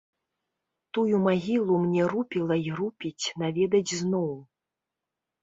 Тую 0.97 1.15
магілу 1.25 1.73
мне 1.83 2.07
рупіла 2.13 2.55
і 2.67 2.75
рупіць 2.81 3.33
наведаць 3.43 3.95
зноў. 4.01 4.27